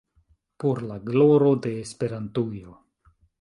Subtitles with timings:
[0.61, 2.75] Por la gloro de Esperantujo!